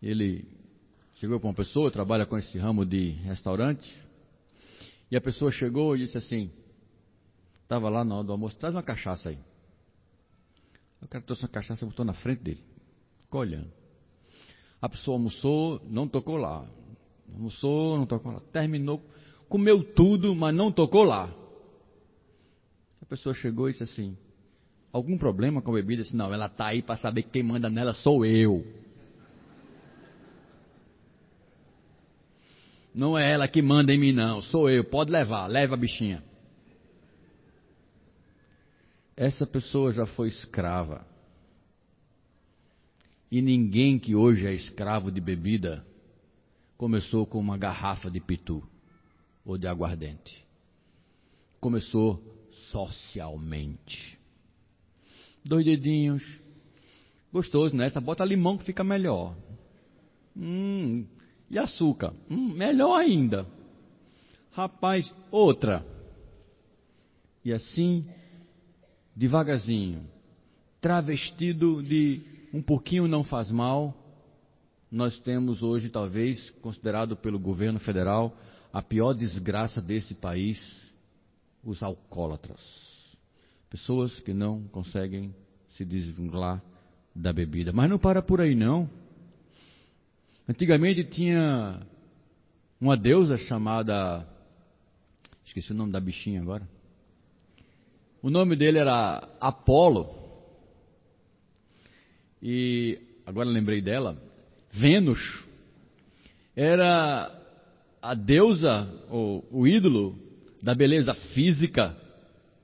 [0.01, 0.47] Ele
[1.15, 3.99] chegou para uma pessoa, trabalha com esse ramo de restaurante,
[5.09, 6.51] e a pessoa chegou e disse assim:
[7.63, 9.39] estava lá na hora do almoço, traz uma cachaça aí.
[11.01, 12.63] O cara trouxe uma cachaça e botou na frente dele,
[13.19, 13.71] ficou olhando.
[14.81, 16.65] A pessoa almoçou, não tocou lá.
[17.33, 18.39] Almoçou, não tocou lá.
[18.39, 19.01] Terminou,
[19.49, 21.42] comeu tudo, mas não tocou lá.
[23.03, 24.17] A pessoa chegou e disse assim:
[24.89, 26.03] Algum problema com a bebida?
[26.03, 28.65] Disse, não, ela está aí para saber que quem manda nela sou eu.
[32.95, 34.41] Não é ela que manda em mim, não.
[34.41, 34.85] Sou eu.
[34.85, 35.47] Pode levar.
[35.47, 36.23] Leva a bichinha.
[39.17, 41.05] Essa pessoa já foi escrava.
[43.29, 45.85] E ninguém que hoje é escravo de bebida
[46.77, 48.63] começou com uma garrafa de pitu
[49.43, 50.45] ou de aguardente.
[51.59, 52.42] Começou
[52.73, 54.17] socialmente.
[55.45, 56.23] Dois dedinhos.
[57.31, 57.85] Gostoso, né?
[57.85, 59.35] Essa bota limão que fica melhor.
[60.35, 61.05] Hum,
[61.49, 62.13] e açúcar?
[62.29, 63.45] Hum, melhor ainda.
[64.51, 65.85] Rapaz, outra.
[67.45, 68.05] E assim,
[69.15, 70.07] devagarzinho,
[70.81, 73.95] travestido de um pouquinho não faz mal,
[74.91, 78.35] nós temos hoje, talvez, considerado pelo governo federal,
[78.71, 80.92] a pior desgraça desse país,
[81.63, 82.61] os alcoólatras.
[83.69, 85.33] Pessoas que não conseguem
[85.69, 86.61] se desvincular
[87.15, 87.71] da bebida.
[87.71, 88.89] Mas não para por aí, não.
[90.47, 91.79] Antigamente tinha
[92.79, 94.27] uma deusa chamada.
[95.45, 96.67] Esqueci o nome da bichinha agora.
[98.21, 100.13] O nome dele era Apolo.
[102.41, 104.21] E agora lembrei dela.
[104.71, 105.43] Vênus.
[106.55, 107.31] Era
[108.01, 110.22] a deusa, ou o ídolo
[110.63, 111.93] da beleza física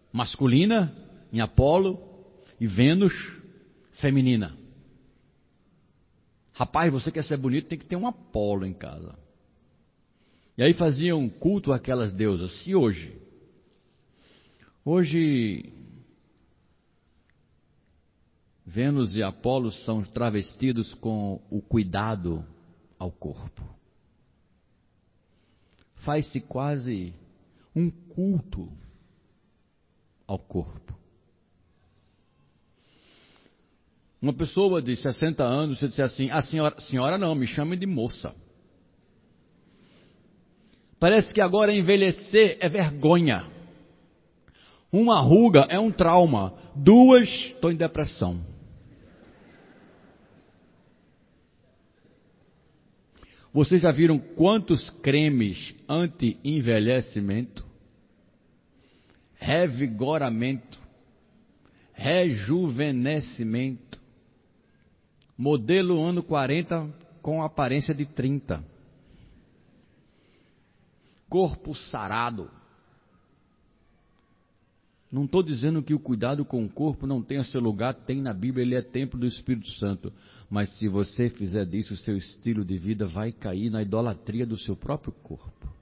[0.10, 0.96] masculina
[1.34, 2.00] em Apolo
[2.58, 3.14] e Vênus
[3.92, 4.58] feminina.
[6.54, 9.20] Rapaz, você quer ser bonito, tem que ter um Apolo em casa.
[10.58, 12.66] E aí faziam culto àquelas deusas.
[12.66, 13.22] E hoje?
[14.86, 15.74] Hoje,
[18.66, 22.46] Vênus e Apolo são travestidos com o cuidado
[22.98, 23.62] ao corpo.
[25.96, 27.14] Faz-se quase
[27.80, 28.70] um culto
[30.28, 30.98] ao corpo.
[34.22, 37.86] Uma pessoa de 60 anos, você disser assim, a senhora, senhora não, me chame de
[37.86, 38.36] moça.
[41.00, 43.48] Parece que agora envelhecer é vergonha.
[44.92, 46.54] Uma ruga é um trauma.
[46.76, 48.46] Duas, estou em depressão.
[53.54, 57.69] Vocês já viram quantos cremes anti-envelhecimento,
[59.40, 60.78] revigoramento,
[61.94, 64.00] rejuvenescimento,
[65.36, 66.88] modelo ano 40
[67.22, 68.64] com aparência de 30,
[71.28, 72.52] corpo sarado,
[75.12, 78.32] não estou dizendo que o cuidado com o corpo não tenha seu lugar, tem na
[78.32, 80.14] Bíblia, ele é templo do Espírito Santo.
[80.48, 84.76] Mas se você fizer disso, seu estilo de vida vai cair na idolatria do seu
[84.76, 85.79] próprio corpo.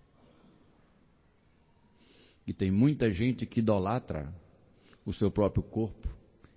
[2.47, 4.33] E tem muita gente que idolatra
[5.05, 6.07] o seu próprio corpo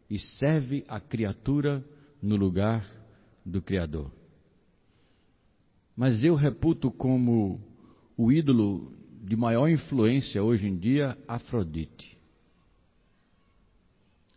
[0.09, 1.85] e serve a criatura
[2.23, 2.89] no lugar
[3.45, 4.13] do Criador.
[5.97, 7.61] Mas eu reputo como
[8.17, 12.17] o ídolo de maior influência hoje em dia Afrodite.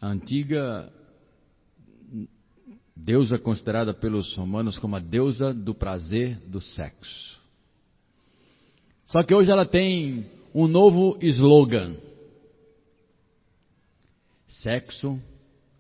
[0.01, 0.91] A antiga
[2.95, 7.41] deusa considerada pelos romanos como a deusa do prazer do sexo.
[9.05, 11.97] Só que hoje ela tem um novo slogan:
[14.47, 15.19] Sexo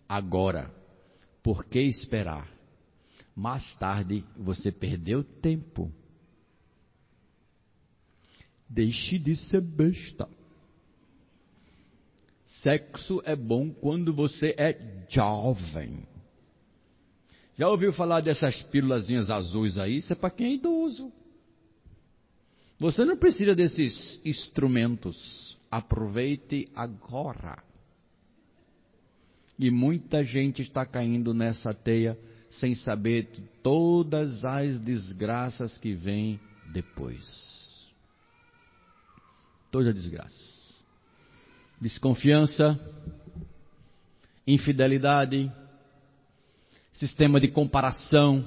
[0.07, 0.71] agora.
[1.43, 2.49] Por que esperar?
[3.35, 5.91] Mais tarde você perdeu tempo.
[8.69, 10.29] Deixe de ser besta.
[12.45, 16.07] Sexo é bom quando você é jovem.
[17.57, 19.97] Já ouviu falar dessas pílulazinhas azuis aí?
[19.97, 21.11] Isso é para quem é idoso.
[22.79, 25.57] Você não precisa desses instrumentos.
[25.69, 27.63] Aproveite agora.
[29.57, 32.17] E muita gente está caindo nessa teia
[32.49, 33.29] sem saber
[33.61, 36.39] todas as desgraças que vêm
[36.71, 37.87] depois.
[39.71, 40.53] Toda desgraça
[41.83, 42.79] desconfiança,
[44.47, 45.51] infidelidade,
[46.93, 48.43] sistema de comparação.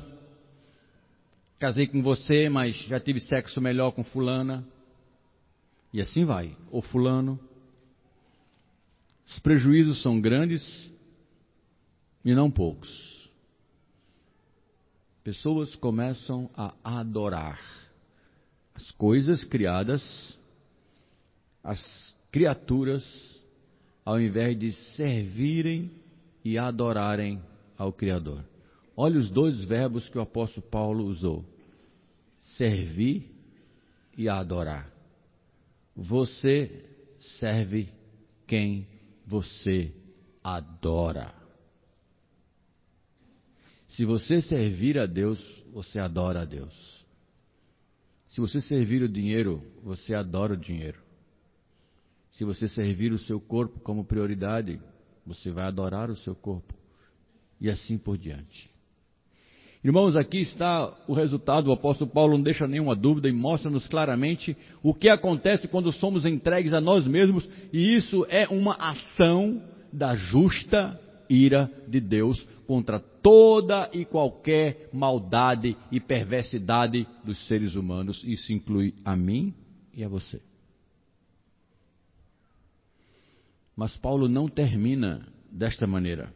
[1.58, 4.66] Casei com você, mas já tive sexo melhor com fulana.
[5.92, 6.56] E assim vai.
[6.70, 7.40] Ou fulano.
[9.26, 10.92] Os prejuízos são grandes
[12.24, 13.30] e não poucos.
[15.24, 17.58] Pessoas começam a adorar
[18.74, 20.38] as coisas criadas,
[21.64, 23.02] as criaturas,
[24.04, 25.90] ao invés de servirem
[26.44, 27.42] e adorarem
[27.76, 28.44] ao Criador.
[28.96, 31.44] Olha os dois verbos que o apóstolo Paulo usou:
[32.40, 33.30] servir
[34.16, 34.90] e adorar.
[35.94, 36.84] Você
[37.38, 37.92] serve
[38.46, 38.88] quem
[39.26, 39.92] você
[40.42, 41.34] adora.
[43.88, 45.40] Se você servir a Deus,
[45.72, 47.04] você adora a Deus.
[48.28, 51.02] Se você servir o dinheiro, você adora o dinheiro.
[52.32, 54.80] Se você servir o seu corpo como prioridade,
[55.24, 56.74] você vai adorar o seu corpo.
[57.58, 58.75] E assim por diante.
[59.86, 61.68] Irmãos, aqui está o resultado.
[61.68, 66.24] O apóstolo Paulo não deixa nenhuma dúvida e mostra-nos claramente o que acontece quando somos
[66.24, 69.62] entregues a nós mesmos, e isso é uma ação
[69.92, 78.24] da justa ira de Deus contra toda e qualquer maldade e perversidade dos seres humanos.
[78.24, 79.54] Isso inclui a mim
[79.94, 80.42] e a você.
[83.76, 86.34] Mas Paulo não termina desta maneira.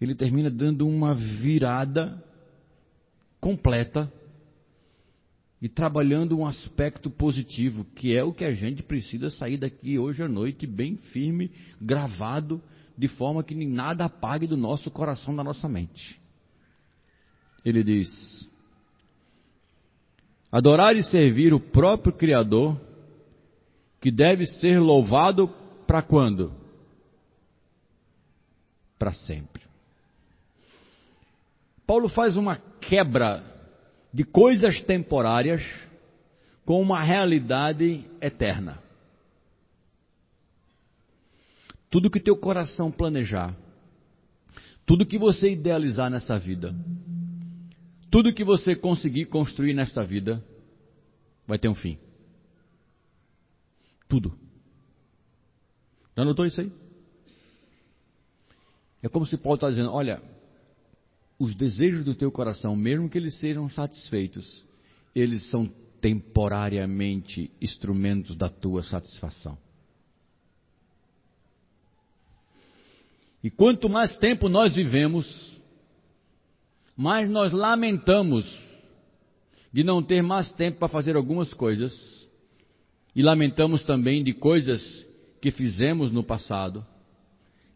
[0.00, 2.22] Ele termina dando uma virada
[3.40, 4.12] completa
[5.60, 10.22] e trabalhando um aspecto positivo, que é o que a gente precisa sair daqui hoje
[10.22, 12.62] à noite bem firme, gravado,
[12.96, 16.18] de forma que nada apague do nosso coração, da nossa mente.
[17.64, 18.48] Ele diz:
[20.50, 22.80] Adorar e servir o próprio Criador,
[24.00, 25.48] que deve ser louvado
[25.86, 26.52] para quando?
[28.96, 29.67] Para sempre.
[31.88, 33.42] Paulo faz uma quebra
[34.12, 35.62] de coisas temporárias
[36.62, 38.78] com uma realidade eterna.
[41.88, 43.56] Tudo que teu coração planejar,
[44.84, 46.74] tudo que você idealizar nessa vida,
[48.10, 50.44] tudo que você conseguir construir nesta vida,
[51.46, 51.98] vai ter um fim.
[54.06, 54.38] Tudo.
[56.14, 56.70] Já notou isso aí?
[59.02, 60.22] É como se Paulo está dizendo: olha,
[61.38, 64.64] os desejos do teu coração, mesmo que eles sejam satisfeitos,
[65.14, 65.70] eles são
[66.00, 69.56] temporariamente instrumentos da tua satisfação.
[73.42, 75.56] E quanto mais tempo nós vivemos,
[76.96, 78.58] mais nós lamentamos
[79.72, 82.18] de não ter mais tempo para fazer algumas coisas,
[83.14, 85.06] e lamentamos também de coisas
[85.40, 86.84] que fizemos no passado,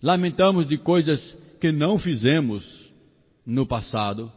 [0.03, 2.82] lamentamos de coisas que não fizemos
[3.45, 4.31] no passado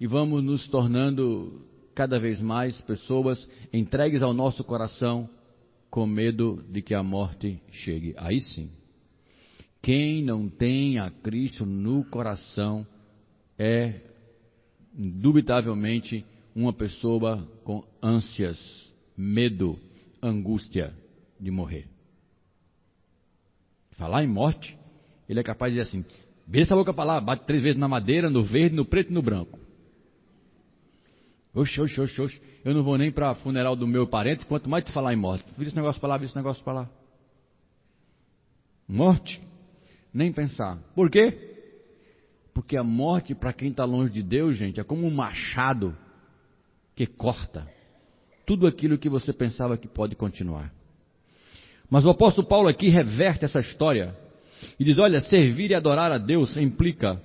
[0.00, 5.28] e vamos nos tornando cada vez mais pessoas entregues ao nosso coração
[5.90, 8.14] com medo de que a morte chegue.
[8.16, 8.70] Aí sim.
[9.82, 12.86] Quem não tem a Cristo no coração
[13.58, 14.00] é
[14.96, 16.24] indubitavelmente
[16.54, 19.78] uma pessoa com ânsias, medo,
[20.22, 20.94] angústia
[21.40, 21.86] de morrer.
[23.92, 24.76] Falar em morte,
[25.28, 26.04] ele é capaz de dizer assim:
[26.48, 29.14] vira essa boca para lá, bate três vezes na madeira, no verde, no preto e
[29.14, 29.58] no branco.
[31.54, 34.84] Oxe, oxe, oxe, oxe, eu não vou nem para funeral do meu parente, quanto mais
[34.84, 35.44] tu falar em morte.
[35.56, 36.90] Vira esse negócio para lá, vira esse negócio para lá.
[38.88, 39.40] Morte?
[40.12, 40.78] Nem pensar.
[40.94, 41.46] Por quê?
[42.54, 45.96] Porque a morte, para quem está longe de Deus, gente, é como um machado
[46.94, 47.68] que corta
[48.46, 50.72] tudo aquilo que você pensava que pode continuar.
[51.90, 54.16] Mas o apóstolo Paulo aqui reverte essa história
[54.78, 57.20] e diz: olha, servir e adorar a Deus implica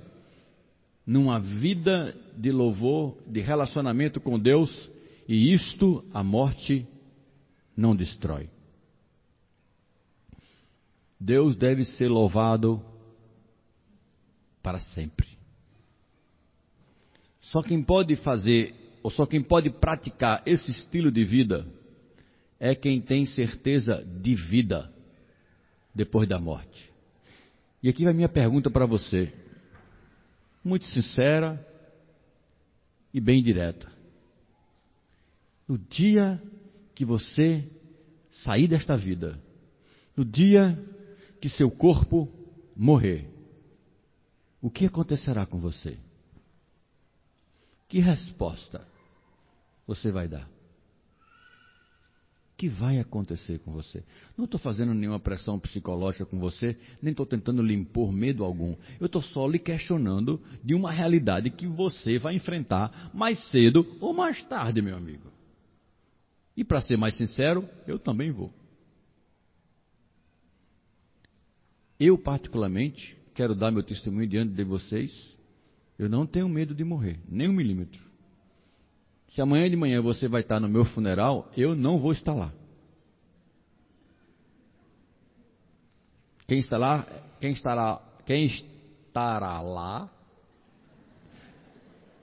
[1.06, 4.92] numa vida de louvor, de relacionamento com Deus,
[5.28, 6.88] e isto a morte
[7.76, 8.50] não destrói.
[11.20, 12.84] Deus deve ser louvado
[14.62, 15.28] para sempre.
[17.42, 21.68] Só quem pode fazer, ou só quem pode praticar esse estilo de vida,
[22.60, 24.92] é quem tem certeza de vida
[25.94, 26.93] depois da morte.
[27.84, 29.34] E aqui vai minha pergunta para você,
[30.64, 31.68] muito sincera
[33.14, 33.92] e bem direta.
[35.68, 36.42] No dia
[36.96, 37.70] que você
[38.32, 39.38] sair desta vida,
[40.16, 40.82] no dia
[41.42, 42.32] que seu corpo
[42.74, 43.30] morrer,
[44.62, 46.00] o que acontecerá com você?
[47.90, 48.88] Que resposta
[49.86, 50.53] você vai dar?
[52.56, 54.04] Que vai acontecer com você?
[54.38, 58.76] Não estou fazendo nenhuma pressão psicológica com você, nem estou tentando lhe impor medo algum.
[59.00, 64.14] Eu estou só lhe questionando de uma realidade que você vai enfrentar mais cedo ou
[64.14, 65.32] mais tarde, meu amigo.
[66.56, 68.54] E para ser mais sincero, eu também vou.
[72.00, 75.36] Eu, particularmente, quero dar meu testemunho diante de vocês.
[75.98, 78.13] Eu não tenho medo de morrer, nem um milímetro.
[79.34, 82.54] Se amanhã de manhã você vai estar no meu funeral, eu não vou estar lá.
[86.48, 87.04] Quem está lá,
[87.40, 90.08] quem estará, quem estará lá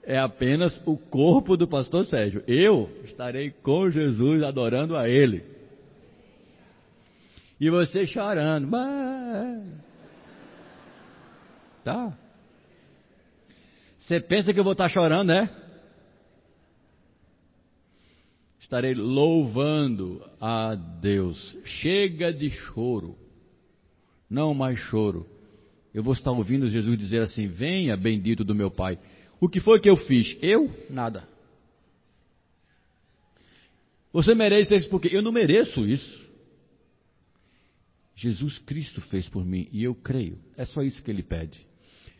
[0.03, 2.45] é apenas o corpo do pastor Sérgio.
[2.47, 5.43] Eu estarei com Jesus adorando a ele.
[7.59, 8.69] E você chorando.
[11.83, 12.17] Tá?
[13.99, 15.60] Você pensa que eu vou estar chorando, né?
[18.71, 21.57] Estarei louvando a Deus.
[21.65, 23.17] Chega de choro.
[24.29, 25.27] Não mais choro.
[25.93, 28.97] Eu vou estar ouvindo Jesus dizer assim: Venha, bendito do meu Pai.
[29.41, 30.37] O que foi que eu fiz?
[30.41, 30.73] Eu?
[30.89, 31.27] Nada.
[34.13, 36.25] Você merece isso porque eu não mereço isso.
[38.15, 40.37] Jesus Cristo fez por mim e eu creio.
[40.55, 41.67] É só isso que ele pede.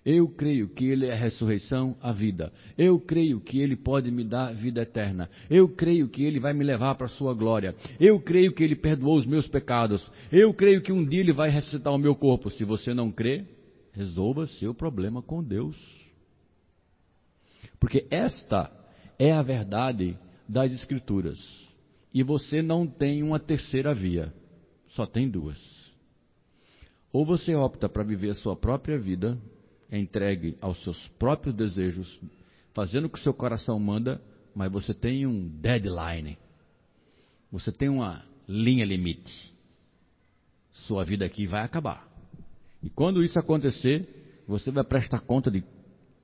[0.03, 2.51] Eu creio que Ele é a ressurreição, a vida.
[2.75, 5.29] Eu creio que Ele pode me dar vida eterna.
[5.47, 7.75] Eu creio que Ele vai me levar para a Sua glória.
[7.99, 10.09] Eu creio que Ele perdoou os meus pecados.
[10.31, 12.49] Eu creio que um dia Ele vai ressuscitar o meu corpo.
[12.49, 13.45] Se você não crê,
[13.91, 15.77] resolva seu problema com Deus.
[17.79, 18.71] Porque esta
[19.19, 20.17] é a verdade
[20.49, 21.39] das Escrituras.
[22.11, 24.33] E você não tem uma terceira via,
[24.87, 25.59] só tem duas.
[27.13, 29.37] Ou você opta para viver a sua própria vida
[29.91, 32.19] entregue aos seus próprios desejos,
[32.73, 34.21] fazendo o que o seu coração manda,
[34.55, 36.37] mas você tem um deadline.
[37.51, 39.53] Você tem uma linha limite.
[40.71, 42.07] Sua vida aqui vai acabar.
[42.81, 45.63] E quando isso acontecer, você vai prestar conta de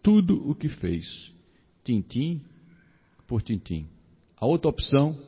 [0.02, 1.32] tudo o que fez,
[1.84, 2.42] tintim
[3.28, 3.88] por tintim.
[4.38, 5.20] A outra opção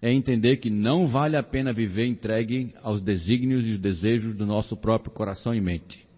[0.00, 4.46] é entender que não vale a pena viver entregue aos desígnios e os desejos do
[4.46, 6.09] nosso próprio coração e mente.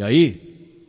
[0.00, 0.80] E aí,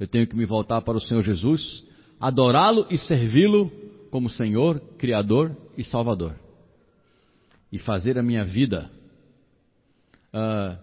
[0.00, 1.84] eu tenho que me voltar para o Senhor Jesus,
[2.18, 3.70] adorá-lo e servi-lo
[4.10, 6.34] como Senhor, Criador e Salvador.
[7.70, 8.90] E fazer a minha vida
[10.32, 10.78] uh,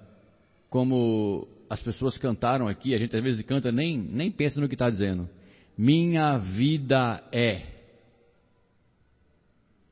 [0.69, 4.76] como as pessoas cantaram aqui, a gente às vezes canta nem, nem pensa no que
[4.76, 5.28] está dizendo.
[5.76, 7.65] Minha vida é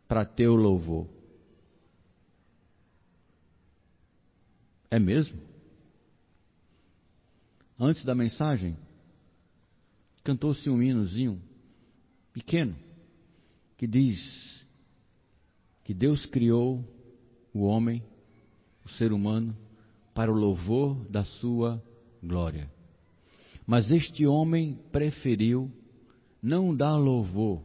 [0.08, 1.08] para teu louvor.
[4.92, 5.51] É mesmo?
[7.82, 8.78] Antes da mensagem,
[10.24, 11.42] cantou-se um hinozinho
[12.32, 12.76] pequeno
[13.76, 14.64] que diz
[15.84, 16.86] que Deus criou
[17.52, 18.04] o homem,
[18.86, 19.58] o ser humano,
[20.14, 21.84] para o louvor da sua
[22.22, 22.72] glória.
[23.66, 25.72] Mas este homem preferiu
[26.42, 27.64] não dar louvor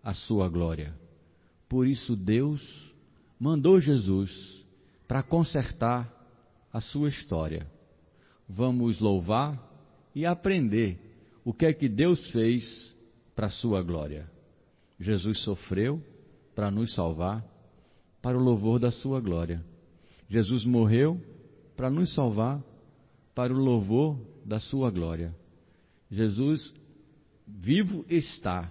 [0.00, 0.94] a sua glória.
[1.68, 2.94] Por isso Deus
[3.38, 4.64] mandou Jesus
[5.08, 6.08] para consertar
[6.72, 7.66] a sua história.
[8.52, 9.58] Vamos louvar
[10.14, 10.98] e aprender
[11.44, 12.94] o que é que Deus fez
[13.34, 14.28] para a sua glória.
[14.98, 16.02] Jesus sofreu
[16.54, 17.44] para nos salvar,
[18.20, 19.64] para o louvor da sua glória.
[20.28, 21.20] Jesus morreu
[21.76, 22.62] para nos salvar,
[23.34, 25.34] para o louvor da sua glória.
[26.10, 26.74] Jesus
[27.46, 28.70] vivo está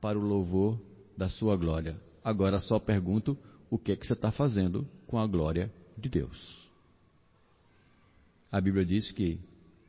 [0.00, 0.78] para o louvor
[1.16, 1.98] da sua glória.
[2.22, 3.38] Agora só pergunto
[3.70, 6.63] o que é que você está fazendo com a glória de Deus.
[8.54, 9.40] A Bíblia diz que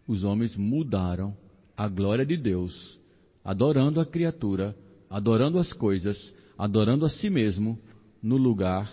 [0.07, 1.37] os homens mudaram
[1.77, 2.99] a glória de Deus,
[3.43, 4.75] adorando a criatura,
[5.07, 7.79] adorando as coisas, adorando a si mesmo
[8.23, 8.91] no lugar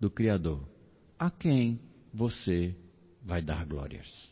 [0.00, 0.66] do Criador.
[1.18, 1.78] A quem
[2.10, 2.74] você
[3.22, 4.25] vai dar glórias?